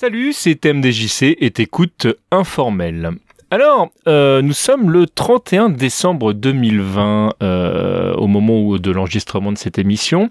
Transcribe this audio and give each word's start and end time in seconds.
Salut, 0.00 0.32
c'est 0.32 0.64
MDJC 0.64 1.38
et 1.40 1.50
t'écoutes 1.50 2.06
Informel. 2.30 3.18
Alors, 3.50 3.88
euh, 4.06 4.42
nous 4.42 4.52
sommes 4.52 4.90
le 4.90 5.06
31 5.06 5.70
décembre 5.70 6.34
2020, 6.34 7.32
euh, 7.42 8.12
au 8.12 8.26
moment 8.26 8.76
de 8.76 8.90
l'enregistrement 8.90 9.52
de 9.52 9.56
cette 9.56 9.78
émission. 9.78 10.28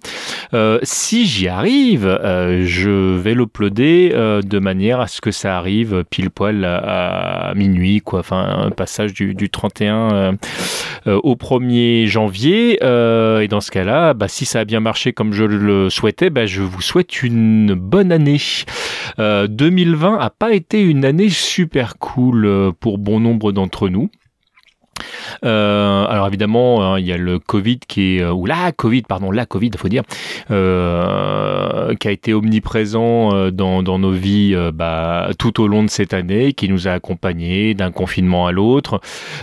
Euh, 0.54 0.78
si 0.84 1.26
j'y 1.26 1.48
arrive, 1.48 2.06
je 2.62 3.16
vais 3.16 3.34
l'uploader 3.34 4.10
de 4.44 4.60
manière 4.60 5.00
à 5.00 5.08
ce 5.08 5.20
que 5.20 5.32
ça 5.32 5.58
arrive 5.58 6.04
pile 6.12 6.30
poil 6.30 6.64
à, 6.64 7.54
minuit, 7.56 8.02
quoi. 8.02 8.20
Enfin, 8.20 8.66
un 8.66 8.70
passage 8.70 9.14
du, 9.14 9.50
31 9.50 10.38
au 11.08 11.36
1er 11.36 12.06
janvier. 12.06 12.74
et 12.76 13.48
dans 13.48 13.62
ce 13.62 13.72
cas-là, 13.72 14.14
bah, 14.14 14.28
si 14.28 14.46
ça 14.46 14.60
a 14.60 14.66
bien 14.66 14.80
marché 14.80 15.12
comme 15.12 15.34
je 15.34 15.44
le 15.44 15.90
souhaitais, 15.90 16.30
bah, 16.30 16.46
je 16.46 16.62
vous 16.62 16.82
souhaite 16.84 17.24
une 17.24 17.74
bonne 17.74 18.12
année. 18.12 18.38
2020 19.18 20.20
a 20.20 20.30
pas 20.30 20.54
été 20.54 20.82
une 20.82 21.04
année 21.04 21.30
super 21.30 21.98
cool 21.98 22.74
pour 22.80 23.00
bon 23.08 23.22
nombre 23.22 23.54
d'entre 23.54 23.88
nous. 23.88 24.10
Euh, 25.46 26.06
alors 26.08 26.28
évidemment, 26.28 26.84
hein, 26.84 27.00
il 27.00 27.06
y 27.06 27.14
a 27.14 27.18
le 27.18 27.40
Covid 27.40 27.80
qui 27.88 28.18
est, 28.18 28.22
euh, 28.22 28.32
ou 28.32 28.46
la 28.46 28.72
Covid, 28.72 29.04
pardon, 29.04 29.32
la 29.32 29.46
Covid, 29.46 29.72
faut 29.78 29.88
dire, 29.88 30.04
euh, 30.52 31.94
qui 31.96 32.08
a 32.08 32.12
été 32.12 32.34
omniprésent 32.34 33.52
dans, 33.52 33.84
dans 33.84 34.00
nos 34.00 34.12
vies 34.12 34.56
bah, 34.74 35.30
tout 35.38 35.62
au 35.62 35.68
long 35.68 35.84
de 35.84 35.90
cette 35.90 36.14
année, 36.14 36.54
qui 36.54 36.68
nous 36.70 36.88
a 36.88 36.92
accompagnés 36.92 37.76
d'un 37.76 37.92
confinement 37.92 38.48
à 38.48 38.52
l'autre, 38.52 39.00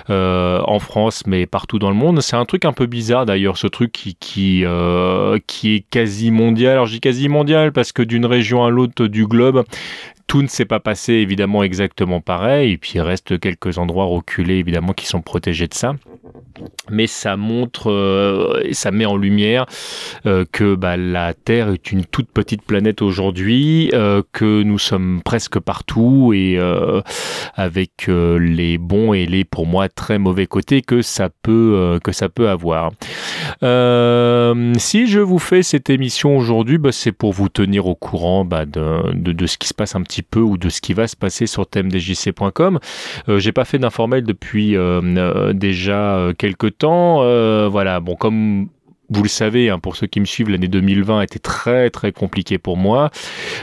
en 0.09 0.79
France, 0.79 1.23
mais 1.27 1.47
partout 1.47 1.79
dans 1.79 1.91
le 1.91 1.97
monde. 1.97 2.21
C'est 2.21 2.37
un 2.37 2.45
truc 2.45 2.65
un 2.65 2.73
peu 2.73 2.87
bizarre 2.87 3.25
d'ailleurs, 3.25 3.57
ce 3.57 3.67
truc 3.67 3.93
qui, 3.93 4.17
qui, 4.19 4.65
est 4.65 5.85
quasi 5.91 6.31
mondial. 6.31 6.73
Alors 6.73 6.87
je 6.87 6.99
quasi 6.99 7.29
mondial 7.29 7.73
parce 7.73 7.93
que 7.93 8.03
d'une 8.03 8.27
région 8.27 8.65
à 8.65 8.71
l'autre 8.71 9.07
du 9.07 9.27
globe, 9.27 9.65
tout 10.27 10.43
ne 10.43 10.47
s'est 10.47 10.65
pas 10.65 10.81
passé 10.81 11.15
évidemment 11.15 11.63
exactement 11.63 12.21
pareil, 12.21 12.73
et 12.73 12.79
puis 12.79 12.93
il 12.97 13.01
reste 13.01 13.39
quelques 13.39 13.79
endroits 13.79 14.07
reculés 14.07 14.57
évidemment 14.57 14.93
qui 14.93 15.07
sont 15.07 15.23
protégés 15.23 15.69
de 15.69 15.75
ça 15.75 15.95
mais 16.91 17.07
ça 17.07 17.37
montre 17.37 17.91
euh, 17.91 18.61
et 18.65 18.75
ça 18.75 18.91
met 18.91 19.07
en 19.07 19.17
lumière 19.17 19.67
euh, 20.27 20.45
que 20.51 20.75
bah, 20.75 20.97
la 20.97 21.35
Terre 21.35 21.71
est 21.71 21.93
une 21.93 22.05
toute 22.05 22.29
petite 22.29 22.63
planète 22.63 23.03
aujourd'hui, 23.03 23.91
euh, 23.95 24.23
que 24.33 24.63
nous 24.63 24.79
sommes 24.79 25.23
presque 25.25 25.59
partout 25.59 26.33
et 26.35 26.59
avec 27.55 28.07
les 28.09 28.79
bons 28.79 29.13
et 29.13 29.27
les 29.27 29.45
pour 29.45 29.67
moi 29.67 29.89
très 29.89 30.19
mauvais 30.19 30.47
côtés 30.47 30.83
que 30.83 31.03
ça 31.03 31.29
peut 31.43 31.99
que 32.03 32.13
ça 32.13 32.29
peut 32.29 32.49
avoir. 32.49 32.93
si 33.63 35.07
je 35.07 35.21
vous 35.21 35.39
fais 35.39 35.63
cette 35.63 35.91
émission 35.91 36.37
aujourd'hui, 36.37 36.79
bah, 36.79 36.93
c'est 36.93 37.13
pour 37.13 37.33
vous 37.33 37.49
tenir 37.49 37.87
au 37.87 37.95
courant 37.95 38.45
bah, 38.45 38.67
de, 38.67 39.13
de, 39.15 39.47
ce 39.47 39.59
qui 39.59 39.69
se 39.69 39.75
passe 39.75 39.95
un 39.95 40.03
petit 40.03 40.14
peu 40.23 40.41
ou 40.41 40.57
de 40.57 40.69
ce 40.69 40.81
qui 40.81 40.95
va 40.95 41.07
se 41.07 41.17
passer 41.17 41.47
sur 41.47 41.67
thèmedjc.com. 41.67 42.79
J'ai 43.29 43.53
pas 43.53 43.65
fait 43.65 43.79
d'informel 43.79 44.25
depuis 44.25 44.77
déjà 45.55 46.33
quelques 46.39 46.79
temps. 46.79 47.23
Euh, 47.23 47.69
voilà, 47.71 48.01
bon, 48.01 48.17
comme 48.17 48.69
vous 49.11 49.23
le 49.23 49.29
savez, 49.29 49.71
hein, 49.71 49.79
pour 49.79 49.97
ceux 49.97 50.07
qui 50.07 50.21
me 50.21 50.25
suivent, 50.25 50.51
l'année 50.51 50.69
2020 50.69 51.19
a 51.21 51.25
été 51.25 51.39
très 51.39 51.91
très 51.91 52.13
compliquée 52.13 52.59
pour 52.59 52.77
moi. 52.77 53.11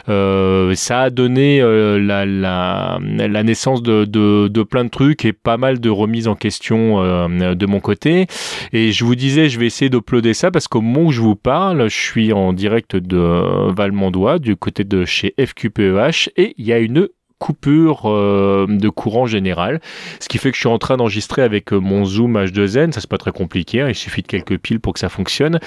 Euh, 0.09 0.73
ça 0.75 1.01
a 1.01 1.09
donné 1.09 1.61
euh, 1.61 1.99
la, 1.99 2.25
la, 2.25 2.99
la, 3.01 3.43
naissance 3.43 3.81
de, 3.81 4.05
de, 4.05 4.47
de, 4.47 4.63
plein 4.63 4.83
de 4.83 4.89
trucs 4.89 5.25
et 5.25 5.33
pas 5.33 5.57
mal 5.57 5.79
de 5.79 5.89
remises 5.89 6.27
en 6.27 6.35
question 6.35 7.01
de 7.01 7.65
mon 7.65 7.79
côté. 7.79 8.27
Et 8.73 8.91
je 8.91 9.03
vous 9.03 9.15
disais, 9.15 9.49
je 9.49 9.59
vais 9.59 9.65
essayer 9.65 9.89
d'uploader 9.89 10.33
ça 10.33 10.51
parce 10.51 10.67
qu'au 10.67 10.81
moment 10.81 11.07
où 11.07 11.11
je 11.11 11.21
vous 11.21 11.35
parle, 11.35 11.89
je 11.89 11.97
suis 11.97 12.33
en 12.33 12.53
direct 12.53 12.95
de 12.95 13.71
Valmondois, 13.71 14.39
du 14.39 14.55
côté 14.55 14.83
de 14.83 15.05
chez 15.05 15.33
FQPEH, 15.39 16.29
et 16.37 16.53
il 16.57 16.65
y 16.65 16.73
a 16.73 16.79
une 16.79 17.07
coupure 17.41 18.03
euh, 18.05 18.67
de 18.69 18.87
courant 18.89 19.25
général, 19.25 19.81
ce 20.19 20.29
qui 20.29 20.37
fait 20.37 20.51
que 20.51 20.55
je 20.55 20.61
suis 20.61 20.69
en 20.69 20.77
train 20.77 20.97
d'enregistrer 20.97 21.41
avec 21.41 21.73
euh, 21.73 21.79
mon 21.79 22.05
Zoom 22.05 22.37
H2N, 22.37 22.91
ça 22.91 23.01
c'est 23.01 23.09
pas 23.09 23.17
très 23.17 23.31
compliqué, 23.31 23.81
hein, 23.81 23.89
il 23.89 23.95
suffit 23.95 24.21
de 24.21 24.27
quelques 24.27 24.59
piles 24.59 24.79
pour 24.79 24.93
que 24.93 24.99
ça 24.99 25.09
fonctionne, 25.09 25.59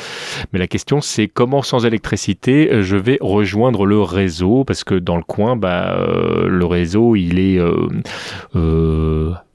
mais 0.52 0.60
la 0.60 0.68
question 0.68 1.00
c'est 1.00 1.26
comment 1.26 1.62
sans 1.62 1.84
électricité 1.84 2.72
euh, 2.72 2.82
je 2.82 2.96
vais 2.96 3.18
rejoindre 3.20 3.86
le 3.86 4.00
réseau, 4.00 4.62
parce 4.62 4.84
que 4.84 4.94
dans 4.94 5.16
le 5.16 5.24
coin, 5.24 5.56
bah, 5.56 5.98
le 6.46 6.64
réseau 6.64 7.16
il 7.16 7.40
est... 7.40 7.60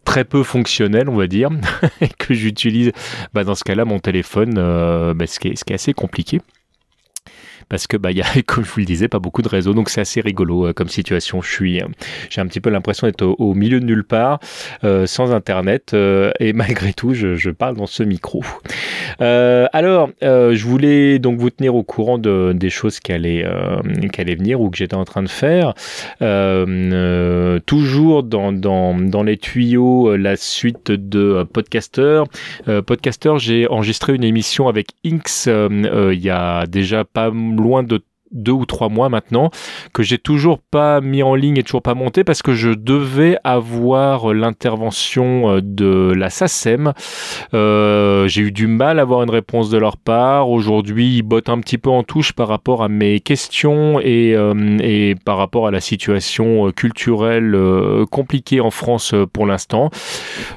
très 0.03 0.25
peu 0.25 0.43
fonctionnel, 0.43 1.07
on 1.07 1.15
va 1.15 1.27
dire, 1.27 1.49
et 2.01 2.09
que 2.09 2.33
j'utilise 2.33 2.91
bah, 3.33 3.45
dans 3.45 3.55
ce 3.55 3.63
cas-là 3.63 3.85
mon 3.85 3.99
téléphone, 3.99 4.55
bah, 4.55 5.25
ce, 5.25 5.39
qui 5.39 5.49
est, 5.49 5.55
ce 5.55 5.63
qui 5.63 5.71
est 5.71 5.75
assez 5.75 5.93
compliqué 5.93 6.41
parce 7.69 7.85
que 7.87 7.97
bah 7.97 8.11
il 8.11 8.17
y 8.17 8.21
a 8.21 8.25
comme 8.45 8.65
je 8.65 8.71
vous 8.71 8.79
le 8.79 8.85
disais 8.85 9.07
pas 9.07 9.19
beaucoup 9.19 9.41
de 9.41 9.47
réseaux 9.47 9.73
donc 9.73 9.89
c'est 9.89 10.01
assez 10.01 10.21
rigolo 10.21 10.67
euh, 10.67 10.73
comme 10.73 10.89
situation. 10.89 11.41
Je 11.41 11.51
suis 11.51 11.81
euh, 11.81 11.85
j'ai 12.29 12.41
un 12.41 12.47
petit 12.47 12.59
peu 12.59 12.69
l'impression 12.69 13.07
d'être 13.07 13.23
au, 13.23 13.53
milieu 13.53 13.79
de 13.79 13.85
nulle 13.85 14.03
part 14.03 14.39
euh, 14.83 15.05
sans 15.05 15.31
internet 15.31 15.95
et 16.39 16.53
malgré 16.53 16.93
tout 16.93 17.13
je, 17.13 17.35
je, 17.35 17.49
parle 17.49 17.75
dans 17.75 17.85
ce 17.85 18.03
micro. 18.03 18.43
alors 19.19 20.09
je 20.21 20.63
voulais 20.63 21.19
donc 21.19 21.39
vous 21.39 21.49
tenir 21.49 21.75
au 21.75 21.83
courant 21.83 22.17
de, 22.17 22.53
des 22.53 22.69
choses 22.69 22.99
qui 22.99 23.11
allaient 23.11 23.45
qui 24.11 24.21
allaient 24.21 24.35
venir 24.35 24.61
ou 24.61 24.69
que 24.69 24.77
j'étais 24.77 24.95
en 24.95 25.05
train 25.05 25.23
de 25.23 25.29
faire. 25.29 25.73
toujours 27.65 28.23
dans, 28.23 28.51
dans, 28.51 28.97
dans 28.97 29.23
les 29.23 29.37
tuyaux 29.37 30.15
la 30.15 30.35
suite 30.35 30.91
de 30.91 31.45
Podcaster. 31.51 32.23
Podcaster 32.85 33.33
j'ai 33.37 33.67
enregistré 33.67 34.15
une 34.15 34.23
émission 34.23 34.67
avec 34.67 34.89
Inks 35.05 35.47
il 35.47 36.19
y 36.19 36.29
a 36.29 36.65
déjà 36.65 37.03
pas 37.03 37.31
loin 37.59 37.83
de 37.83 38.01
deux 38.31 38.51
ou 38.51 38.65
trois 38.65 38.89
mois 38.89 39.09
maintenant, 39.09 39.49
que 39.93 40.03
j'ai 40.03 40.17
toujours 40.17 40.59
pas 40.59 41.01
mis 41.01 41.23
en 41.23 41.35
ligne 41.35 41.57
et 41.57 41.63
toujours 41.63 41.81
pas 41.81 41.95
monté 41.95 42.23
parce 42.23 42.41
que 42.41 42.53
je 42.53 42.69
devais 42.69 43.37
avoir 43.43 44.33
l'intervention 44.33 45.57
euh, 45.57 45.61
de 45.63 46.13
la 46.15 46.29
SACEM. 46.29 46.93
Euh, 47.53 48.27
j'ai 48.27 48.41
eu 48.41 48.51
du 48.51 48.67
mal 48.67 48.99
à 48.99 49.03
avoir 49.03 49.23
une 49.23 49.29
réponse 49.29 49.69
de 49.69 49.77
leur 49.77 49.97
part. 49.97 50.49
Aujourd'hui, 50.49 51.17
ils 51.17 51.21
bottent 51.21 51.49
un 51.49 51.59
petit 51.59 51.77
peu 51.77 51.89
en 51.89 52.03
touche 52.03 52.33
par 52.33 52.47
rapport 52.47 52.83
à 52.83 52.89
mes 52.89 53.19
questions 53.19 53.99
et, 53.99 54.33
euh, 54.35 55.13
par 55.25 55.37
rapport 55.37 55.67
à 55.67 55.71
la 55.71 55.81
situation 55.81 56.71
culturelle 56.71 57.57
compliquée 58.11 58.61
en 58.61 58.71
France 58.71 59.13
pour 59.33 59.45
l'instant. 59.45 59.89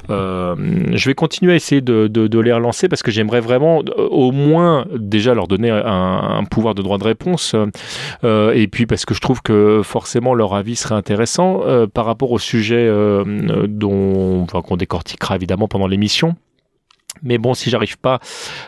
je 0.08 1.06
vais 1.06 1.14
continuer 1.14 1.52
à 1.52 1.56
essayer 1.56 1.80
de, 1.80 2.40
les 2.42 2.52
relancer 2.52 2.88
parce 2.88 3.02
que 3.02 3.10
j'aimerais 3.10 3.40
vraiment 3.40 3.82
au 3.96 4.32
moins 4.32 4.86
déjà 4.96 5.34
leur 5.34 5.46
donner 5.46 5.70
un, 5.70 6.44
pouvoir 6.50 6.74
de 6.74 6.82
droit 6.82 6.98
de 6.98 7.04
réponse 7.04 7.54
et 8.22 8.68
puis 8.68 8.86
parce 8.86 9.04
que 9.04 9.14
je 9.14 9.20
trouve 9.20 9.42
que 9.42 9.82
forcément 9.82 10.34
leur 10.34 10.54
avis 10.54 10.76
serait 10.76 10.94
intéressant 10.94 11.62
euh, 11.64 11.86
par 11.86 12.06
rapport 12.06 12.30
au 12.30 12.38
sujet 12.38 12.86
euh, 12.86 13.66
dont, 13.68 14.42
enfin, 14.42 14.62
qu'on 14.62 14.76
décortiquera 14.76 15.36
évidemment 15.36 15.68
pendant 15.68 15.86
l'émission. 15.86 16.36
Mais 17.22 17.38
bon, 17.38 17.54
si 17.54 17.70
j'arrive 17.70 17.98
pas 17.98 18.20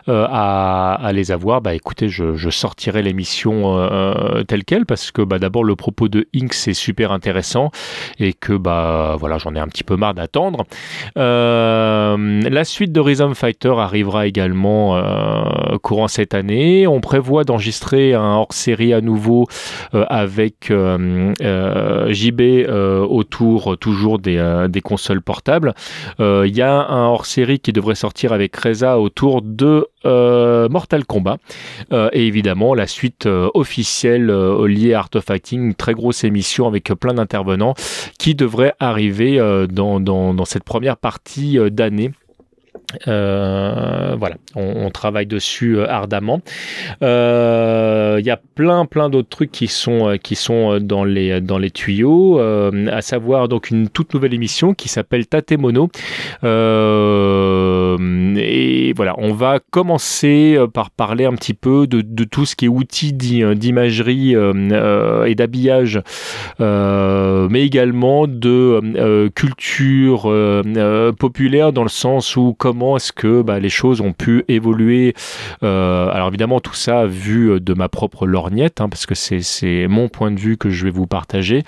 euh, 0.08 0.26
à, 0.30 1.10
les 1.12 1.32
avoir, 1.32 1.60
bah 1.60 1.74
écoutez, 1.74 2.08
je, 2.08 2.50
sortirai 2.50 3.02
l'émission 3.02 3.76
euh, 3.76 3.88
euh, 3.90 4.44
telle 4.44 4.64
quelle 4.64 4.86
parce 4.86 5.10
que 5.10 5.22
bah, 5.22 5.38
d'abord 5.38 5.64
le 5.64 5.74
propos 5.74 6.08
de 6.08 6.28
Inks 6.36 6.52
c'est 6.54 6.74
super 6.74 7.10
intéressant 7.10 7.70
et 8.18 8.32
que 8.32 8.52
bah 8.52 9.16
voilà, 9.18 9.38
j'en 9.38 9.54
ai 9.54 9.58
un 9.58 9.66
petit 9.66 9.82
peu 9.82 9.96
marre 9.96 10.14
d'attendre. 10.14 10.64
La 11.16 12.64
suite 12.64 12.92
de 12.92 13.00
Rhythm 13.00 13.34
Fighter 13.34 13.74
arrivera 13.78 14.26
également 14.26 15.02
courant 15.82 16.08
cette 16.08 16.34
année. 16.34 16.86
On 16.86 17.00
prévoit 17.00 17.44
d'enregistrer 17.44 18.14
un 18.14 18.34
hors-série 18.34 18.92
à 18.92 19.00
nouveau 19.00 19.46
avec 19.92 20.70
JB 20.70 22.40
autour 22.70 23.78
toujours 23.78 24.18
des, 24.18 24.66
des 24.68 24.80
consoles 24.80 25.22
portables. 25.22 25.74
Il 26.18 26.54
y 26.54 26.62
a 26.62 26.86
un 26.88 27.06
hors-série 27.08 27.58
qui 27.58 27.72
devrait 27.72 27.94
sortir 27.94 28.33
avec 28.34 28.54
Reza 28.56 28.98
autour 28.98 29.42
de 29.42 29.88
euh, 30.04 30.68
Mortal 30.68 31.04
Kombat. 31.04 31.38
Euh, 31.92 32.10
et 32.12 32.26
évidemment, 32.26 32.74
la 32.74 32.86
suite 32.86 33.26
euh, 33.26 33.48
officielle 33.54 34.26
liée 34.66 34.94
à 34.94 34.98
Art 34.98 35.10
of 35.14 35.24
Fighting, 35.24 35.62
une 35.62 35.74
très 35.74 35.94
grosse 35.94 36.24
émission 36.24 36.66
avec 36.66 36.92
plein 36.94 37.14
d'intervenants 37.14 37.74
qui 38.18 38.34
devrait 38.34 38.74
arriver 38.80 39.38
dans, 39.70 40.44
cette 40.44 40.64
première 40.64 40.96
partie 40.96 41.58
d'année. 41.70 42.10
Euh, 43.08 44.16
voilà, 44.18 44.36
on, 44.54 44.90
travaille 44.90 45.26
dessus 45.26 45.76
euh, 45.76 45.88
ardemment. 45.88 46.40
Il 47.00 47.06
euh, 47.06 48.20
y 48.22 48.30
a 48.30 48.38
plein 48.54 48.86
plein 48.86 49.08
d'autres 49.08 49.28
trucs 49.28 49.50
qui 49.50 49.66
sont 49.66 50.16
dans 50.80 51.04
les 51.04 51.70
tuyaux, 51.72 52.38
à 52.38 53.02
savoir 53.02 53.48
donc 53.48 53.70
une 53.70 53.88
toute 53.88 54.14
nouvelle 54.14 54.34
émission 54.34 54.74
qui 54.74 54.88
s'appelle 54.88 55.26
Tatemono. 55.26 55.88
et 58.36 58.92
voilà, 58.96 59.14
on 59.18 59.32
va 59.32 59.58
commencer 59.70 60.56
par 60.72 60.90
parler 60.90 61.24
un 61.24 61.34
petit 61.34 61.54
peu 61.54 61.86
de, 61.86 62.00
de 62.00 62.24
tout 62.24 62.46
ce 62.46 62.56
qui 62.56 62.66
est 62.66 62.68
outils 62.68 63.12
d'imagerie 63.12 64.34
et 64.34 65.34
d'habillage, 65.34 66.00
mais 66.60 67.62
également 67.64 68.26
de 68.26 69.28
culture 69.34 70.32
populaire 71.18 71.72
dans 71.72 71.82
le 71.82 71.88
sens 71.88 72.36
où 72.36 72.54
comment 72.56 72.83
est-ce 72.96 73.12
que 73.12 73.42
bah, 73.42 73.60
les 73.60 73.68
choses 73.68 74.00
ont 74.00 74.12
pu 74.12 74.44
évoluer. 74.48 75.14
alors 75.62 76.28
évidemment, 76.28 76.60
tout 76.60 76.74
ça 76.74 77.06
vu 77.06 77.60
de 77.60 77.74
ma 77.74 77.88
propre 77.88 78.26
lorgnette, 78.26 78.80
hein, 78.80 78.88
parce 78.88 79.06
que 79.06 79.14
c'est 79.14 79.86
mon 79.88 80.08
point 80.08 80.30
de 80.30 80.40
vue 80.40 80.56
que 80.56 80.70
je 80.70 80.84
vais 80.84 80.90
vous 80.90 81.06
partager. 81.06 81.62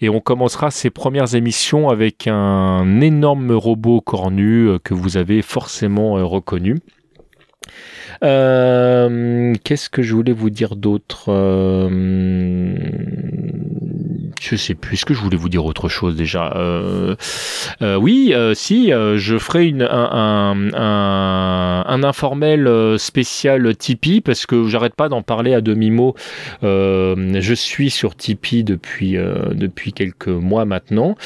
Et 0.00 0.08
on 0.08 0.20
commencera 0.20 0.70
ces 0.70 0.90
premières 0.90 1.34
émissions 1.34 1.88
avec 1.88 2.26
un 2.26 3.00
énorme 3.00 3.52
robot 3.52 4.00
cornu 4.00 4.68
que 4.84 4.94
vous 4.94 5.16
avez 5.16 5.42
forcément 5.42 6.12
reconnu. 6.28 6.76
Euh, 8.22 9.54
qu'est-ce 9.64 9.88
que 9.88 10.02
je 10.02 10.14
voulais 10.14 10.32
vous 10.32 10.50
dire 10.50 10.76
d'autre 10.76 11.26
euh, 11.28 11.88
je 14.40 14.56
sais 14.56 14.74
plus. 14.74 14.94
Est-ce 14.94 15.04
que 15.04 15.12
je 15.12 15.20
voulais 15.20 15.36
vous 15.36 15.50
dire 15.50 15.64
autre 15.66 15.88
chose 15.88 16.16
déjà 16.16 16.52
euh, 16.56 17.14
euh, 17.82 17.96
Oui, 17.96 18.32
euh, 18.34 18.54
si, 18.54 18.90
je 18.90 19.38
ferai 19.38 19.72
un, 19.80 20.72
un, 20.74 22.02
informel 22.02 22.98
spécial 22.98 23.76
Tipeee 23.76 24.22
parce 24.22 24.46
que 24.46 24.66
j'arrête 24.66 24.94
pas 24.94 25.10
d'en 25.10 25.22
parler 25.22 25.52
à 25.52 25.60
demi-mot. 25.60 26.14
je 26.62 27.54
suis 27.54 27.90
sur 27.90 28.16
Tipeee 28.16 28.64
depuis, 28.64 29.16
depuis 29.52 29.92
quelques 29.92 30.28
mois 30.28 30.64
maintenant. 30.64 31.16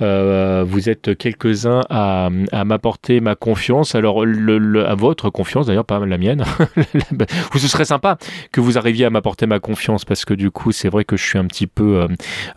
vous 0.00 0.88
êtes 0.88 1.16
quelques-uns 1.16 1.82
à, 1.88 2.28
à 2.50 2.64
m'apporter 2.64 3.20
ma 3.20 3.36
confiance. 3.36 3.94
Alors, 3.94 4.24
à 4.24 4.94
votre 4.96 5.30
confiance 5.30 5.66
d'ailleurs, 5.66 5.84
pas 5.84 6.04
la 6.04 6.18
mienne. 6.18 6.44
ce 7.54 7.68
serait 7.68 7.84
sympa 7.84 8.18
que 8.50 8.60
vous 8.60 8.76
arriviez 8.76 9.04
à 9.04 9.10
m'apporter 9.10 9.46
ma 9.46 9.60
confiance 9.60 10.04
parce 10.04 10.24
que 10.24 10.34
du 10.34 10.50
coup, 10.50 10.72
c'est 10.72 10.88
vrai 10.88 11.04
que 11.04 11.16
je 11.16 11.24
suis 11.24 11.38
un 11.38 11.46
petit 11.46 11.68
peu 11.68 12.08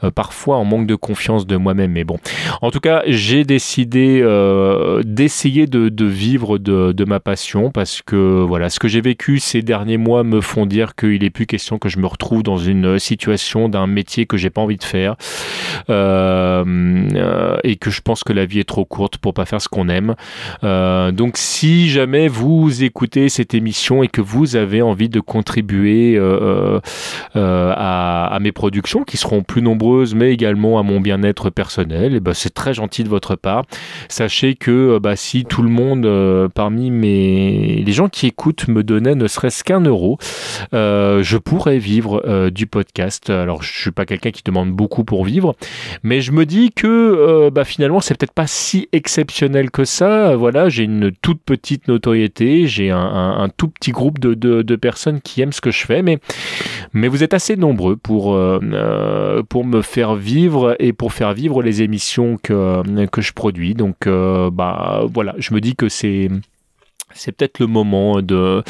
parfois 0.09 0.57
en 0.57 0.65
manque 0.65 0.87
de 0.87 0.95
confiance 0.95 1.45
de 1.45 1.55
moi-même. 1.55 1.91
Mais 1.91 2.03
bon, 2.03 2.17
en 2.61 2.71
tout 2.71 2.79
cas, 2.79 3.03
j'ai 3.07 3.43
décidé 3.43 4.19
euh, 4.21 5.01
d'essayer 5.03 5.67
de, 5.67 6.05
vivre 6.05 6.57
de, 6.57 7.05
ma 7.05 7.19
passion 7.19 7.71
parce 7.71 8.01
que 8.01 8.43
voilà, 8.43 8.69
ce 8.69 8.79
que 8.79 8.87
j'ai 8.87 9.01
vécu 9.01 9.39
ces 9.39 9.61
derniers 9.61 9.97
mois 9.97 10.23
me 10.23 10.41
font 10.41 10.65
dire 10.65 10.95
qu'il 10.95 11.21
n'est 11.21 11.29
plus 11.29 11.45
question 11.45 11.77
que 11.79 11.89
je 11.89 11.99
me 11.99 12.07
retrouve 12.07 12.43
dans 12.43 12.57
une 12.57 12.99
situation 12.99 13.69
d'un 13.69 13.87
métier 13.87 14.25
que 14.25 14.35
j'ai 14.35 14.49
pas 14.49 14.61
envie 14.61 14.77
de 14.77 14.83
faire 14.83 15.15
euh, 15.89 17.57
et 17.63 17.77
que 17.77 17.89
je 17.89 18.01
pense 18.01 18.23
que 18.23 18.33
la 18.33 18.45
vie 18.45 18.59
est 18.59 18.67
trop 18.67 18.85
courte 18.85 19.17
pour 19.17 19.33
pas 19.33 19.45
faire 19.45 19.61
ce 19.61 19.69
qu'on 19.69 19.89
aime. 19.89 20.15
donc, 20.63 21.37
si 21.37 21.89
jamais 21.89 22.27
vous 22.27 22.83
écoutez 22.83 23.29
cette 23.29 23.53
émission 23.53 24.03
et 24.03 24.07
que 24.07 24.21
vous 24.21 24.55
avez 24.55 24.81
envie 24.81 25.09
de 25.09 25.19
contribuer 25.19 26.19
à, 27.35 28.25
à 28.25 28.39
mes 28.39 28.51
productions 28.51 29.03
qui 29.03 29.17
seront 29.17 29.43
plus 29.43 29.61
nombreuses 29.61 29.96
mais 30.15 30.33
également 30.33 30.79
à 30.79 30.83
mon 30.83 30.99
bien-être 30.99 31.49
personnel. 31.49 32.15
Et 32.15 32.19
ben, 32.19 32.33
c'est 32.33 32.53
très 32.53 32.73
gentil 32.73 33.03
de 33.03 33.09
votre 33.09 33.35
part. 33.35 33.65
Sachez 34.09 34.55
que 34.55 34.71
euh, 34.71 34.99
bah, 34.99 35.15
si 35.15 35.45
tout 35.45 35.61
le 35.61 35.69
monde 35.69 36.05
euh, 36.05 36.47
parmi 36.47 36.91
mes 36.91 37.83
les 37.85 37.91
gens 37.91 38.09
qui 38.09 38.27
écoutent 38.27 38.67
me 38.67 38.83
donnait 38.83 39.15
ne 39.15 39.27
serait-ce 39.27 39.63
qu'un 39.63 39.81
euro, 39.81 40.17
euh, 40.73 41.23
je 41.23 41.37
pourrais 41.37 41.79
vivre 41.79 42.49
du 42.49 42.67
podcast. 42.67 43.29
Alors 43.29 43.63
je 43.63 43.81
suis 43.81 43.91
pas 43.91 44.05
quelqu'un 44.05 44.31
qui 44.31 44.43
demande 44.43 44.71
beaucoup 44.71 45.03
pour 45.03 45.25
vivre, 45.25 45.55
mais 46.03 46.21
je 46.21 46.31
me 46.31 46.45
dis 46.45 46.71
que 46.71 47.49
bah, 47.49 47.63
finalement 47.63 47.99
c'est 48.01 48.17
peut-être 48.17 48.33
pas 48.33 48.47
si 48.47 48.89
exceptionnel 48.91 49.71
que 49.71 49.85
ça. 49.85 50.35
Voilà, 50.35 50.69
j'ai 50.69 50.83
une 50.83 51.11
toute 51.21 51.41
petite 51.41 51.87
notoriété, 51.87 52.67
j'ai 52.67 52.91
un, 52.91 53.49
tout 53.55 53.69
petit 53.69 53.91
groupe 53.91 54.19
de, 54.19 54.33
de, 54.33 54.75
personnes 54.75 55.21
qui 55.21 55.41
aiment 55.41 55.53
ce 55.53 55.61
que 55.61 55.71
je 55.71 55.85
fais, 55.85 56.01
mais 56.01 56.19
mais 56.93 57.07
vous 57.07 57.23
êtes 57.23 57.33
assez 57.33 57.55
nombreux 57.55 57.95
pour 57.95 58.37
pour 59.49 59.65
me 59.65 59.81
faire 59.87 60.15
vivre 60.15 60.75
et 60.79 60.93
pour 60.93 61.13
faire 61.13 61.33
vivre 61.33 61.63
les 61.63 61.81
émissions 61.81 62.37
que, 62.37 62.83
je 63.17 63.33
produis. 63.33 63.73
Donc, 63.73 64.05
euh, 64.05 64.51
bah 64.51 65.01
voilà, 65.11 65.33
je 65.37 65.53
me 65.53 65.61
dis 65.61 65.75
que 65.75 65.89
c'est 65.89 66.29
peut-être 67.15 67.59
le 67.59 67.67
moment 67.67 68.21
de, 68.21 68.63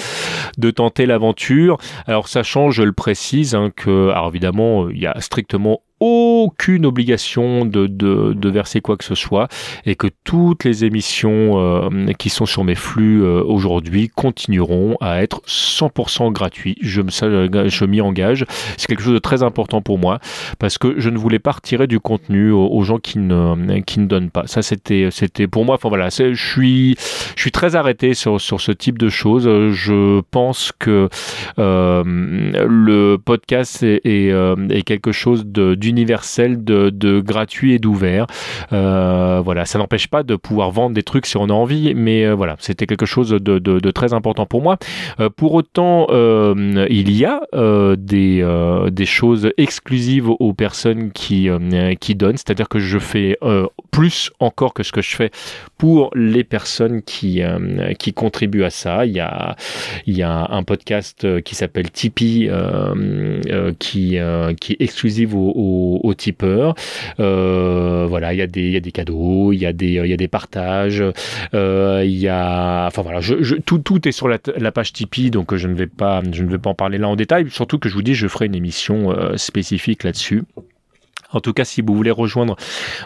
de 0.58 0.72
tenter 0.72 1.06
l'aventure. 1.06 1.78
Alors 2.06 2.28
sachant, 2.28 2.70
je 2.70 2.84
le 2.84 2.94
précise, 2.94 3.56
hein, 3.56 3.72
que 3.76 4.10
alors 4.10 4.30
évidemment, 4.30 4.90
il 4.90 5.00
y 5.00 5.08
a 5.08 5.20
strictement 5.20 5.82
aucune 6.00 6.86
obligation 6.86 7.66
de, 7.66 7.88
de, 7.88 8.34
de, 8.34 8.50
verser 8.50 8.82
quoi 8.82 8.98
que 8.98 9.04
ce 9.04 9.16
soit 9.16 9.48
et 9.86 9.96
que 9.96 10.08
toutes 10.24 10.64
les 10.64 10.86
émissions 10.86 11.60
euh, 11.60 12.14
qui 12.20 12.30
sont 12.30 12.46
sur 12.46 12.64
mes 12.64 12.76
flux 12.76 13.24
euh, 13.24 13.42
aujourd'hui 13.44 14.10
continueront 14.10 14.98
à 15.02 15.24
être 15.24 15.42
100% 15.48 16.32
gratuits. 16.32 16.76
Je, 16.82 17.02
je 17.02 17.86
m'y 17.86 18.02
engage. 18.02 18.46
C'est 18.78 18.88
quelque 18.88 19.02
chose 19.02 19.14
de 19.14 19.20
très 19.20 19.42
important 19.42 19.82
pour 19.82 19.98
moi 19.98 20.20
parce 20.60 20.78
que 20.78 21.00
je 21.00 21.10
ne 21.10 21.18
voulais 21.18 21.40
pas 21.40 21.52
retirer 21.52 21.88
du 21.88 22.00
contenu 22.00 22.52
aux, 22.52 22.84
gens 22.84 23.00
qui 23.00 23.18
ne, 23.18 23.80
qui 23.82 24.00
ne 24.00 24.06
donnent 24.06 24.30
pas. 24.30 24.46
Ça, 24.46 24.62
c'était, 24.62 25.10
c'était 25.12 25.48
pour 25.48 25.66
moi. 25.66 25.76
Enfin 25.76 25.90
voilà, 25.90 26.10
je 26.10 26.34
suis, 26.34 26.96
je 27.36 27.42
suis 27.42 27.52
très 27.52 27.76
arrêté 27.76 28.14
sur, 28.14 28.40
sur 28.40 28.62
ce 28.62 28.72
type 28.72 29.00
de 29.00 29.10
choses. 29.10 29.46
Je 29.72 30.22
pense 30.32 30.72
que 30.78 31.10
euh, 31.58 32.04
le 32.06 33.18
podcast 33.18 33.82
est, 33.82 34.02
est, 34.06 34.32
est 34.70 34.84
quelque 34.84 35.12
chose 35.12 35.46
de 35.46 35.76
universel, 35.88 36.64
de, 36.64 37.20
gratuit 37.22 37.74
et 37.74 37.80
d'ouvert. 37.80 38.28
Euh, 38.74 39.42
voilà, 39.44 39.66
ça 39.66 39.80
n'empêche 39.80 40.08
pas 40.08 40.24
de 40.24 40.36
pouvoir 40.36 40.72
vendre 40.72 40.94
des 40.94 41.04
trucs 41.04 41.26
si 41.26 41.38
on 41.38 41.46
a 41.46 41.54
envie, 41.54 41.94
mais 41.96 42.26
euh, 42.26 42.36
voilà, 42.36 42.56
c'était 42.60 42.86
quelque 42.86 43.06
chose 43.06 43.30
de, 43.30 43.92
très 43.92 44.14
important 44.14 44.46
pour 44.46 44.62
moi. 44.62 44.78
Euh, 45.20 45.30
pour 45.30 45.54
autant, 45.54 46.08
il 46.10 47.12
y 47.12 47.26
a 47.26 47.42
des, 47.98 49.06
choses 49.06 49.52
exclusives 49.58 50.30
aux 50.30 50.54
personnes 50.54 51.12
qui, 51.12 51.50
donnent, 52.16 52.38
c'est-à-dire 52.38 52.70
que 52.70 52.80
je 52.80 53.00
fais 53.00 53.38
plus 53.92 54.32
encore 54.40 54.74
que 54.74 54.84
ce 54.84 54.92
que 54.92 55.02
je 55.02 55.16
fais 55.16 55.32
pour 55.78 56.12
les 56.14 56.44
personnes 56.44 57.02
qui, 57.02 57.42
contribuent 58.16 58.64
à 58.64 58.70
ça. 58.70 59.06
Il 59.06 59.14
y 59.14 59.20
a, 59.22 59.56
un 60.50 60.64
podcast 60.64 61.42
qui 61.42 61.56
s'appelle 61.56 61.92
Tipeee 61.92 62.50
qui, 63.80 64.16
est 64.16 64.82
exclusif 64.82 65.34
aux, 65.34 65.77
tipeurs. 66.18 66.76
Euh, 67.20 68.06
voilà, 68.10 68.34
il 68.34 68.38
y, 68.38 68.42
a 68.42 68.48
des, 68.48 68.92
cadeaux, 68.92 69.54
il 69.54 69.60
y, 69.60 69.66
a 69.66 69.74
des, 69.74 70.28
partages, 70.28 71.04
euh, 71.54 72.04
il 72.06 72.18
y 72.18 72.28
a, 72.28 72.88
enfin 72.88 73.02
voilà, 73.02 73.22
tout, 73.66 74.08
est 74.08 74.12
sur 74.12 74.28
la, 74.28 74.72
page 74.72 74.94
Tipeee, 74.94 75.32
donc 75.32 75.56
je 75.56 75.68
ne 75.68 75.76
vais 75.76 75.88
pas, 75.88 76.22
en 76.66 76.74
parler 76.74 76.98
là 76.98 77.08
en 77.08 77.16
détail. 77.16 77.50
Surtout 77.50 77.80
que 77.80 77.90
je 77.90 77.94
vous 77.94 78.02
dis, 78.02 78.16
je 78.16 78.28
ferai 78.28 78.48
une 78.48 78.56
émission 78.56 79.12
euh, 79.12 79.38
spécifique 79.38 80.04
là-dessus. 80.04 80.44
En 81.32 81.42
tout 81.42 81.52
cas, 81.52 81.66
si 81.66 81.82
vous 81.82 81.94
voulez 81.94 82.12
rejoindre 82.12 82.56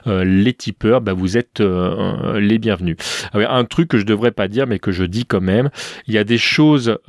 les 0.06 0.54
tipeurs, 0.54 1.02
bah, 1.02 1.14
vous 1.14 1.38
êtes 1.38 1.60
les 1.60 2.60
bienvenus. 2.60 2.98
un 3.34 3.66
truc 3.66 3.88
que 3.88 3.98
je 3.98 4.06
devrais 4.06 4.30
pas 4.30 4.48
dire, 4.48 4.68
mais 4.68 4.78
que 4.78 4.92
je 4.92 5.04
dis 5.04 5.26
quand 5.26 5.42
même, 5.42 5.72
il 6.06 6.14
y 6.14 6.20
a 6.20 6.24
des 6.24 6.38
choses 6.38 7.00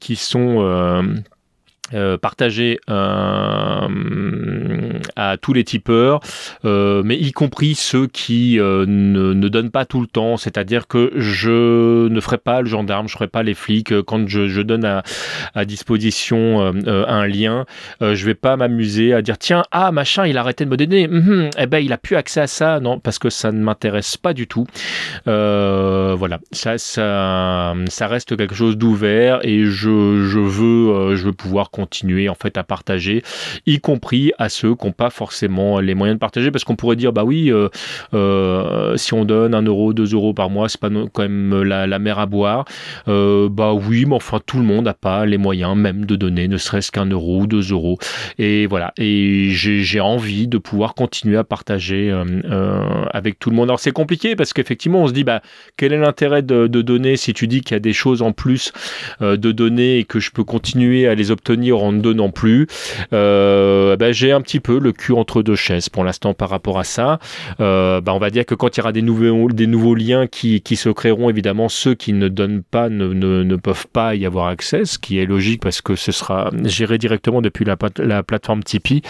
qui 0.00 0.16
sont 0.16 1.14
euh, 1.94 2.18
partager 2.18 2.80
euh, 2.90 3.86
à 5.14 5.36
tous 5.36 5.52
les 5.52 5.62
tipeurs, 5.62 6.18
euh, 6.64 7.02
mais 7.04 7.16
y 7.16 7.30
compris 7.30 7.76
ceux 7.76 8.08
qui 8.08 8.56
ne, 8.58 8.84
ne, 9.32 9.48
donnent 9.48 9.70
pas 9.70 9.84
tout 9.84 10.00
le 10.00 10.08
temps. 10.08 10.36
C'est-à-dire 10.36 10.88
que 10.88 11.12
je 11.14 12.08
ne 12.08 12.20
ferai 12.20 12.38
pas 12.38 12.60
le 12.60 12.66
gendarme, 12.66 13.06
je 13.06 13.12
ferai 13.12 13.28
pas 13.28 13.44
les 13.44 13.54
flics 13.54 14.00
quand 14.02 14.26
je, 14.26 14.62
donne 14.62 14.84
à, 14.84 15.64
disposition 15.64 16.74
un 16.86 17.26
lien. 17.28 17.66
je 18.00 18.24
vais 18.24 18.34
pas 18.34 18.56
m'amuser 18.56 19.12
à 19.12 19.22
dire 19.22 19.38
tiens 19.38 19.62
ah 19.70 19.92
machin 19.92 20.26
il 20.26 20.38
a 20.38 20.40
arrêté 20.40 20.64
de 20.64 20.70
me 20.70 20.76
donner, 20.76 21.06
mm 21.06 21.50
eh 21.58 21.66
ben 21.66 21.78
il 21.78 21.92
a 21.92 21.98
plus 21.98 22.16
accès 22.16 22.40
à 22.40 22.46
ça. 22.48 22.80
Non 22.80 22.98
parce 22.98 23.20
que 23.20 23.30
ça 23.30 23.52
ne 23.52 23.62
m'intéresse 23.62 24.16
pas 24.16 24.32
du 24.32 24.48
tout. 24.48 24.66
voilà 25.24 26.40
ça 26.50 26.78
ça 26.78 27.74
ça 27.86 28.06
reste 28.08 28.36
quelque 28.36 28.56
chose 28.56 28.76
d'ouvert 28.76 29.38
et 29.42 29.64
je, 29.64 30.24
je 30.26 30.40
veux 30.40 31.14
je 31.14 31.24
veux 31.24 31.32
pouvoir 31.32 31.70
continuer 31.76 32.30
en 32.30 32.34
fait 32.34 32.56
à 32.56 32.64
partager, 32.64 33.22
y 33.66 33.80
compris 33.80 34.32
à 34.38 34.48
ceux 34.48 34.74
qui 34.74 34.86
n'ont 34.86 34.92
pas 34.92 35.10
forcément 35.10 35.78
les 35.78 35.94
moyens 35.94 36.16
de 36.16 36.20
partager, 36.20 36.50
parce 36.50 36.64
qu'on 36.64 36.74
pourrait 36.74 36.96
dire 36.96 37.12
bah 37.12 37.24
oui, 37.24 37.52
euh, 37.52 37.68
euh, 38.14 38.96
si 38.96 39.12
on 39.12 39.26
donne 39.26 39.54
un 39.54 39.62
euro, 39.62 39.92
deux 39.92 40.14
euros 40.14 40.32
par 40.32 40.48
mois, 40.48 40.70
c'est 40.70 40.80
pas 40.80 40.88
quand 40.88 41.22
même 41.22 41.62
la, 41.62 41.98
mer 41.98 42.18
à 42.18 42.26
boire. 42.26 42.64
Euh, 43.08 43.48
bah 43.50 43.74
oui, 43.74 44.06
mais 44.06 44.14
enfin 44.14 44.40
tout 44.44 44.58
le 44.58 44.64
monde 44.64 44.86
n'a 44.86 44.94
pas 44.94 45.26
les 45.26 45.36
moyens 45.36 45.76
même 45.76 46.06
de 46.06 46.16
donner, 46.16 46.48
ne 46.48 46.56
serait-ce 46.56 46.90
qu'un 46.90 47.06
euro 47.06 47.42
ou 47.42 47.46
deux 47.46 47.72
euros. 47.72 47.98
Et 48.38 48.66
voilà, 48.66 48.92
et 48.96 49.50
j'ai 49.50 50.00
envie 50.00 50.48
de 50.48 50.58
pouvoir 50.58 50.94
continuer 50.94 51.36
à 51.36 51.44
partager 51.44 52.10
avec 53.12 53.38
tout 53.38 53.50
le 53.50 53.56
monde. 53.56 53.68
Alors 53.68 53.80
c'est 53.80 53.92
compliqué 53.92 54.34
parce 54.34 54.52
qu'effectivement 54.54 55.02
on 55.02 55.08
se 55.08 55.12
dit 55.12 55.24
bah 55.24 55.42
quel 55.76 55.92
est 55.92 55.98
l'intérêt 55.98 56.42
de, 56.42 56.66
de, 56.66 56.82
donner 56.82 57.16
si 57.16 57.34
tu 57.34 57.46
dis 57.46 57.60
qu'il 57.60 57.74
y 57.74 57.76
a 57.76 57.80
des 57.80 57.92
choses 57.92 58.22
en 58.22 58.32
plus 58.32 58.72
de 59.20 59.52
donner 59.52 59.98
et 59.98 60.04
que 60.04 60.20
je 60.20 60.30
peux 60.30 60.44
continuer 60.44 61.06
à 61.08 61.14
les 61.14 61.30
obtenir 61.30 61.65
deux 61.92 62.12
non 62.12 62.30
plus. 62.30 62.66
Ben, 63.10 64.12
j'ai 64.12 64.32
un 64.32 64.40
petit 64.40 64.60
peu 64.60 64.78
le 64.78 64.92
cul 64.92 65.12
entre 65.12 65.42
deux 65.42 65.56
chaises 65.56 65.88
pour 65.88 66.04
l'instant 66.04 66.34
par 66.34 66.50
rapport 66.50 66.78
à 66.78 66.84
ça. 66.84 67.18
Ben, 67.58 68.02
on 68.08 68.18
va 68.18 68.30
dire 68.30 68.46
que 68.46 68.54
quand 68.54 68.76
il 68.76 68.80
y 68.80 68.82
aura 68.82 68.92
des 68.92 69.02
nouveaux, 69.02 69.94
liens 69.94 70.26
qui, 70.26 70.62
se 70.76 70.88
créeront, 70.90 71.30
évidemment, 71.30 71.68
ceux 71.68 71.94
qui 71.94 72.12
ne 72.12 72.28
donnent 72.28 72.62
pas 72.62 72.88
ne, 72.88 73.08
ne, 73.08 73.42
ne, 73.42 73.56
peuvent 73.56 73.86
pas 73.86 74.14
y 74.14 74.26
avoir 74.26 74.48
accès, 74.48 74.84
ce 74.84 74.98
qui 74.98 75.18
est 75.18 75.26
logique 75.26 75.62
parce 75.62 75.80
que 75.80 75.94
ce 75.94 76.12
sera 76.12 76.50
géré 76.64 76.98
directement 76.98 77.40
depuis 77.40 77.64
la, 77.64 77.76
la 77.98 78.22
plateforme 78.22 78.62
Tipeee. 78.62 79.02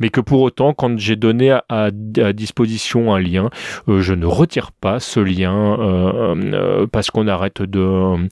Mais 0.00 0.10
que 0.10 0.20
pour 0.20 0.42
autant, 0.42 0.72
quand 0.74 0.98
j'ai 0.98 1.16
donné 1.16 1.56
à, 1.68 1.90
disposition 1.90 3.14
un 3.14 3.20
lien, 3.20 3.50
je 3.88 4.14
ne 4.14 4.26
retire 4.26 4.72
pas 4.72 5.00
ce 5.00 5.20
lien 5.20 5.76
parce 6.92 7.10
qu'on 7.10 7.26
arrête 7.26 7.62
de, 7.62 8.28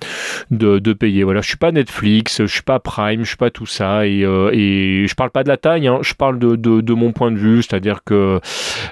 de, 0.50 0.92
payer. 0.92 1.24
Voilà, 1.24 1.40
je 1.40 1.48
suis 1.48 1.56
pas 1.56 1.72
Netflix, 1.72 2.42
je 2.42 2.46
suis 2.46 2.62
pas 2.62 2.78
Prime, 2.78 3.22
je 3.22 3.28
suis 3.28 3.36
pas 3.36 3.50
tout 3.50 3.65
ça 3.66 4.06
et, 4.06 4.24
euh, 4.24 4.50
et 4.52 5.06
je 5.08 5.14
parle 5.14 5.30
pas 5.30 5.42
de 5.42 5.48
la 5.48 5.56
taille, 5.56 5.86
hein, 5.88 5.98
je 6.02 6.14
parle 6.14 6.38
de, 6.38 6.94
mon 6.94 7.12
point 7.12 7.30
de 7.30 7.36
vue, 7.36 7.62
c'est-à-dire 7.62 8.02
que 8.04 8.40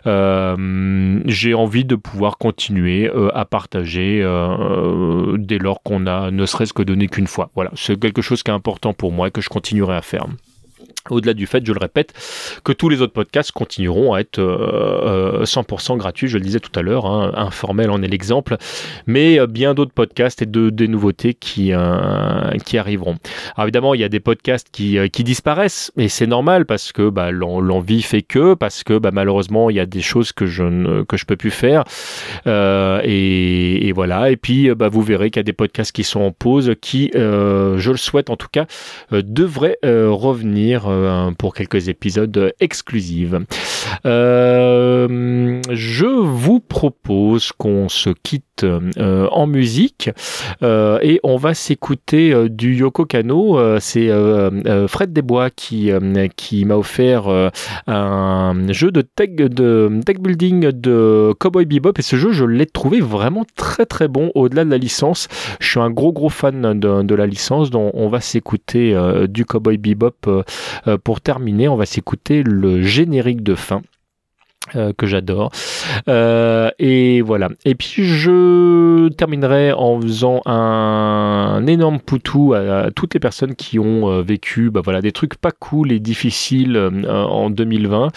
euh, 0.07 1.21
j'ai 1.27 1.55
envie 1.55 1.85
de 1.85 1.95
pouvoir 1.95 2.39
continuer 2.39 3.09
euh, 3.09 3.31
à 3.35 3.45
partager 3.45 4.25
dès 5.39 5.59
lors 5.59 5.83
qu'on 5.83 6.07
a 6.07 6.31
ne 6.31 6.47
serait-ce 6.47 6.73
que 6.73 6.83
donné 6.83 7.09
qu'une 7.09 7.27
fois. 7.27 7.51
Voilà, 7.55 7.71
c'est 7.75 7.99
quelque 7.99 8.23
chose 8.23 8.43
qui 8.43 8.51
est 8.51 8.55
important 8.55 8.93
pour 8.93 9.13
moi 9.13 9.29
et 9.29 9.31
que 9.31 9.41
je 9.41 9.49
continuerai 9.49 9.97
à 9.97 10.03
faire. 10.03 10.27
Au-delà 11.11 11.35
du 11.35 11.47
fait, 11.47 11.65
je 11.67 11.73
le 11.73 11.79
répète, 11.79 12.15
que 12.65 12.73
tous 12.73 12.89
les 12.89 13.03
autres 13.03 13.13
podcasts 13.13 13.53
continueront 13.53 14.15
à 14.15 14.21
être 14.21 14.39
euh, 14.39 15.45
100% 15.45 15.93
euh, 15.93 15.97
gratuits, 15.97 16.29
je 16.29 16.39
le 16.39 16.45
disais 16.45 16.61
tout 16.61 16.71
à 16.79 16.81
l'heure, 16.81 17.05
hein, 17.05 17.31
informel 17.35 17.91
en 17.91 18.03
est 18.03 18.09
l'exemple, 18.09 18.57
mais 19.07 19.39
euh, 19.39 19.47
bien 19.47 19.75
d'autres 19.75 19.93
podcasts 19.93 20.41
et 20.41 20.47
de, 20.47 20.71
des 20.71 20.89
nouveautés 20.89 21.35
qui, 21.35 21.75
euh, 21.75 22.51
qui 22.65 22.79
arriveront. 22.79 23.17
Alors 23.55 23.67
évidemment, 23.67 23.93
il 23.93 24.01
y 24.01 24.05
a 24.05 24.09
des 24.09 24.21
podcasts 24.21 24.69
qui, 24.73 24.97
qui 25.11 25.25
disparaissent, 25.25 25.93
et 25.99 26.09
c'est 26.09 26.27
normal 26.27 26.65
parce 26.65 26.91
que 26.91 27.11
bah, 27.11 27.31
l'envie 27.31 28.01
fait 28.01 28.23
que, 28.23 28.55
parce 28.55 28.83
que 28.83 28.97
bah, 28.97 29.11
malheureusement, 29.13 29.69
il 29.69 29.77
y 29.77 29.81
a 29.81 29.87
des 29.87 30.01
choses 30.01 30.33
que 30.33 30.47
je 30.47 30.63
ne 30.63 31.03
que 31.03 31.19
je 31.19 31.27
peux 31.27 31.37
plus 31.37 31.51
faire, 31.51 31.85
et, 32.47 33.89
et, 33.89 33.93
voilà. 33.93 34.31
Et 34.31 34.37
puis, 34.37 34.75
bah, 34.75 34.89
vous 34.89 35.03
verrez 35.03 35.31
qu'il 35.31 35.41
y 35.41 35.41
a 35.41 35.45
des 35.45 35.53
podcasts 35.53 35.93
qui 35.93 36.05
sont 36.05 36.21
en 36.21 36.33
pause, 36.33 36.73
qui, 36.81 37.11
je 37.15 37.91
le 37.91 37.97
souhaite 37.99 38.31
en 38.31 38.37
tout 38.37 38.49
cas, 38.51 38.65
devraient 39.13 39.79
revenir 39.83 40.94
euh, 40.95 41.31
pour 41.33 41.55
quelques 41.55 41.89
épisodes 41.89 42.53
exclusifs. 42.61 43.35
Euh, 44.07 45.61
je 45.71 46.07
vous 46.07 46.61
propose 46.61 47.53
qu'on 47.53 47.89
se 47.89 48.11
quitte 48.11 48.54
euh, 48.63 49.29
en 49.31 49.47
musique 49.47 50.11
et 50.63 51.21
on 51.23 51.37
va 51.37 51.55
s'écouter 51.55 52.49
du 52.49 52.75
Yoko 52.77 53.05
Kano. 53.05 53.59
C'est 53.81 54.09
Fred 54.89 55.13
Desbois 55.13 55.51
qui, 55.51 55.93
m'a 56.65 56.77
offert 56.77 57.51
un 57.87 58.73
jeu 58.73 58.91
de 58.91 59.03
tech, 59.03 59.35
de 59.35 60.01
tech 60.05 60.19
building 60.19 60.71
de 60.71 61.35
Cowboy 61.39 61.65
Bebop 61.65 61.99
et 61.99 62.03
ce 62.03 62.17
jeu 62.17 62.33
je 62.33 62.45
l'ai 62.45 62.67
trouvé 62.67 63.01
vraiment 63.01 63.45
très 63.57 63.87
très 63.87 64.09
bon 64.09 64.31
au-delà 64.35 64.65
de 64.65 64.71
la 64.71 64.79
licence. 64.79 65.29
Je 65.61 65.69
suis 65.69 65.81
un 65.81 65.91
gros 65.91 66.13
gros 66.13 66.29
fan 66.29 66.79
de, 66.79 67.15
la 67.15 67.27
licence 67.27 67.71
dont 67.71 67.91
on 67.95 68.09
va 68.09 68.21
s'écouter 68.21 68.97
du 69.29 69.45
Cowboy 69.45 69.79
Bebop 69.79 70.45
euh, 70.87 70.99
pour 70.99 71.21
terminer, 71.21 71.69
on 71.69 71.77
va 71.77 71.87
s'écouter 71.87 72.43
le 72.43 72.83
générique 72.83 73.43
de 73.43 73.55
fin. 73.55 73.83
Euh, 74.77 74.93
que 74.97 75.07
j'adore. 75.07 75.51
Euh, 76.09 76.71
et 76.79 77.21
voilà. 77.21 77.51
Et 77.67 77.75
puis 77.75 78.07
je 78.07 79.09
terminerai 79.09 79.73
en 79.73 80.01
faisant 80.01 80.41
un, 80.47 81.63
énorme 81.67 82.01
poutou 82.01 82.55
à, 82.55 82.91
toutes 82.91 83.13
les 83.13 83.21
personnes 83.21 83.55
qui 83.57 83.79
ont 83.79 84.11
euh, 84.11 84.23
vécu 84.23 84.71
bah, 84.71 84.81
voilà, 84.83 85.03
des 85.03 85.13
trucs 85.13 85.35
pas 85.35 85.51
cool 85.51 85.93
et 85.93 86.01
difficiles 86.01 86.79
en 87.07 87.51
2020. 87.51 88.09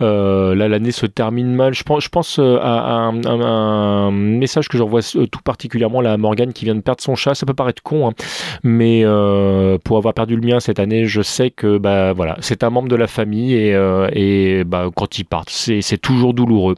là, 0.00 0.68
l'année 0.68 0.92
se 0.92 1.04
termine 1.06 1.52
mal. 1.52 1.74
Je 1.74 1.82
pense, 1.82 2.04
je 2.04 2.08
pense 2.08 2.38
à, 2.38 3.10
un, 3.26 4.12
message 4.12 4.68
que 4.68 4.78
j'envoie 4.78 5.00
tout 5.02 5.42
particulièrement 5.42 5.98
à 6.00 6.16
Morgane 6.16 6.52
qui 6.52 6.64
vient 6.64 6.76
de 6.76 6.80
perdre 6.80 7.02
son 7.02 7.16
chat. 7.16 7.34
Ça 7.34 7.44
peut 7.44 7.54
paraître 7.54 7.82
con, 7.82 8.08
hein, 8.08 8.12
mais 8.62 9.02
pour 9.84 9.96
avoir 9.96 10.14
perdu 10.14 10.36
le 10.36 10.46
mien 10.46 10.60
cette 10.60 10.78
année, 10.78 11.06
je 11.06 11.22
sais 11.22 11.50
que 11.50 11.76
bah, 11.76 12.12
voilà, 12.12 12.36
c'est 12.40 12.62
un 12.62 12.70
membre 12.70 12.88
de 12.88 12.96
la 12.96 13.08
famille 13.08 13.54
et, 13.54 13.72
et 14.12 14.64
bah, 14.64 14.86
quand 14.94 15.18
ils 15.18 15.24
partent, 15.24 15.50
c'est 15.50 15.87
c'est 15.88 15.98
toujours 15.98 16.34
douloureux. 16.34 16.74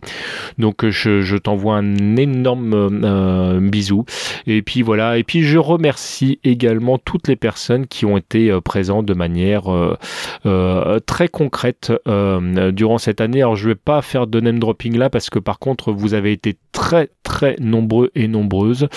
Donc 0.58 0.84
euh, 0.84 0.90
je, 0.90 1.36
t'envoie 1.36 1.76
un 1.76 2.16
énorme 2.16 2.72
euh, 2.74 3.60
bisou. 3.60 4.04
Et 4.46 4.62
puis 4.62 4.82
voilà. 4.82 5.18
Et 5.18 5.24
puis 5.24 5.42
je 5.42 5.58
remercie 5.58 6.38
également 6.44 6.98
toutes 6.98 7.26
les 7.26 7.36
personnes 7.36 7.86
qui 7.86 8.04
ont 8.04 8.16
été 8.16 8.50
euh, 8.50 8.60
présentes 8.60 9.06
de 9.06 9.14
manière 9.14 9.64
très 11.06 11.28
concrète 11.28 11.92
durant 12.06 12.98
cette 12.98 13.20
année. 13.20 13.40
Alors 13.40 13.56
je 13.56 13.68
vais 13.68 13.74
pas 13.74 14.02
faire 14.02 14.26
de 14.26 14.40
name 14.40 14.58
dropping 14.58 14.96
là 14.96 15.10
parce 15.10 15.30
que 15.30 15.38
par 15.38 15.58
contre 15.58 15.92
vous 15.92 16.14
avez 16.14 16.32
été 16.32 16.56
très 16.72 17.08
très 17.22 17.56
nombreux 17.58 18.10
et 18.14 18.28
nombreuses 18.28 18.88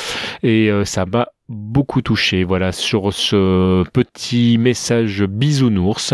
et 0.43 0.69
ça 0.85 1.05
m'a 1.05 1.29
beaucoup 1.53 2.01
touché 2.01 2.43
voilà 2.43 2.71
sur 2.71 3.13
ce 3.13 3.83
petit 3.89 4.57
message 4.57 5.23
bisounours. 5.23 6.13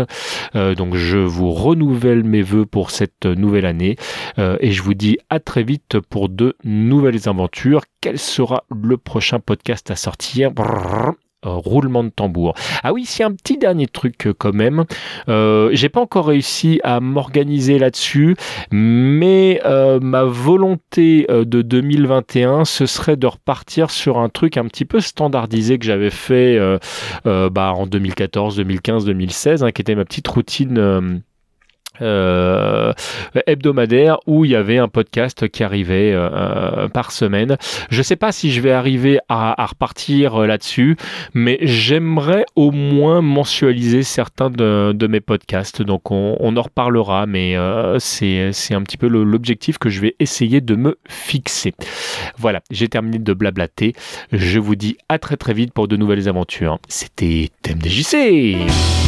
Euh, 0.54 0.74
donc 0.74 0.94
je 0.94 1.18
vous 1.18 1.52
renouvelle 1.52 2.24
mes 2.24 2.42
voeux 2.42 2.66
pour 2.66 2.90
cette 2.90 3.26
nouvelle 3.26 3.66
année 3.66 3.96
euh, 4.38 4.56
et 4.60 4.72
je 4.72 4.82
vous 4.82 4.94
dis 4.94 5.18
à 5.28 5.40
très 5.40 5.62
vite 5.62 5.98
pour 6.00 6.28
de 6.28 6.56
nouvelles 6.64 7.28
aventures. 7.28 7.82
Quel 8.00 8.18
sera 8.18 8.64
le 8.70 8.96
prochain 8.96 9.40
podcast 9.40 9.90
à 9.90 9.96
sortir? 9.96 10.52
Roulement 11.42 12.04
de 12.04 12.10
tambour. 12.10 12.54
Ah 12.82 12.92
oui, 12.92 13.04
c'est 13.06 13.24
un 13.24 13.32
petit 13.32 13.56
dernier 13.56 13.86
truc 13.86 14.26
euh, 14.26 14.34
quand 14.36 14.52
même. 14.52 14.84
Euh, 15.28 15.70
j'ai 15.72 15.88
pas 15.88 16.00
encore 16.00 16.26
réussi 16.26 16.80
à 16.84 17.00
m'organiser 17.00 17.78
là-dessus, 17.78 18.36
mais 18.70 19.60
euh, 19.64 20.00
ma 20.00 20.24
volonté 20.24 21.26
de 21.30 21.62
2021, 21.62 22.64
ce 22.64 22.86
serait 22.86 23.16
de 23.16 23.26
repartir 23.26 23.90
sur 23.90 24.18
un 24.18 24.28
truc 24.28 24.56
un 24.56 24.66
petit 24.66 24.84
peu 24.84 25.00
standardisé 25.00 25.78
que 25.78 25.84
j'avais 25.84 26.10
fait 26.10 26.58
bah, 27.24 27.72
en 27.74 27.86
2014, 27.86 28.56
2015, 28.56 29.04
2016, 29.04 29.66
qui 29.74 29.82
était 29.82 29.94
ma 29.94 30.04
petite 30.04 30.28
routine 30.28 31.22
euh, 32.02 32.92
hebdomadaire 33.46 34.18
où 34.26 34.44
il 34.44 34.52
y 34.52 34.56
avait 34.56 34.78
un 34.78 34.88
podcast 34.88 35.48
qui 35.48 35.62
arrivait 35.62 36.12
euh, 36.12 36.28
euh, 36.30 36.88
par 36.88 37.12
semaine. 37.12 37.56
Je 37.90 38.02
sais 38.02 38.16
pas 38.16 38.32
si 38.32 38.50
je 38.50 38.60
vais 38.60 38.72
arriver 38.72 39.18
à, 39.28 39.66
repartir 39.66 40.38
là-dessus, 40.38 40.96
mais 41.34 41.58
j'aimerais 41.62 42.44
au 42.56 42.70
moins 42.70 43.20
mensualiser 43.20 44.02
certains 44.02 44.50
de, 44.50 45.06
mes 45.06 45.20
podcasts. 45.20 45.82
Donc 45.82 46.10
on, 46.10 46.56
en 46.56 46.62
reparlera, 46.62 47.26
mais 47.26 47.56
c'est 47.98 48.74
un 48.74 48.82
petit 48.82 48.96
peu 48.96 49.06
l'objectif 49.08 49.78
que 49.78 49.88
je 49.88 50.00
vais 50.00 50.16
essayer 50.18 50.60
de 50.60 50.74
me 50.74 50.98
fixer. 51.08 51.74
Voilà, 52.36 52.60
j'ai 52.70 52.88
terminé 52.88 53.18
de 53.18 53.32
blablater. 53.32 53.94
Je 54.32 54.58
vous 54.58 54.76
dis 54.76 54.96
à 55.08 55.18
très 55.18 55.36
très 55.36 55.54
vite 55.54 55.72
pour 55.72 55.88
de 55.88 55.96
nouvelles 55.96 56.28
aventures. 56.28 56.78
C'était 56.88 57.50
TMDJC. 57.62 58.20
耳 58.20 58.99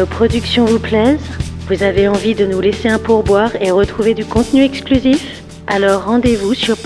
Nos 0.00 0.06
productions 0.06 0.64
vous 0.64 0.78
plaisent 0.78 1.20
Vous 1.68 1.82
avez 1.82 2.08
envie 2.08 2.34
de 2.34 2.46
nous 2.46 2.62
laisser 2.62 2.88
un 2.88 2.98
pourboire 2.98 3.54
et 3.60 3.70
retrouver 3.70 4.14
du 4.14 4.24
contenu 4.24 4.64
exclusif? 4.64 5.42
Alors 5.66 6.06
rendez-vous 6.06 6.54
sur 6.54 6.78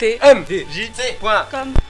premium.tldjc.com. 0.00 1.74
tmdjc.com 1.74 1.89